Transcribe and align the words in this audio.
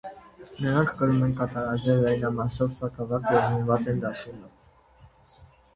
Նրանք 0.67 0.93
կրում 1.01 1.19
են 1.27 1.35
կատարաձև 1.41 2.01
վերնամասով 2.07 2.73
սաղավարտ 2.81 3.29
և 3.37 3.45
զինված 3.53 3.93
են 3.95 4.05
դաշույնով։ 4.07 5.43